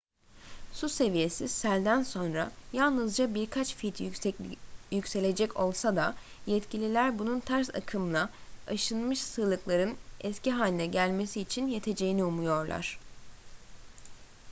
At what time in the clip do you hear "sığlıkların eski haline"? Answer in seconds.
9.21-10.85